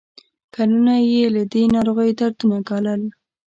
کلونه 0.55 0.93
یې 1.09 1.23
له 1.35 1.43
دې 1.51 1.63
ناروغۍ 1.75 2.11
دردونه 2.19 2.57
ګالل. 2.69 3.01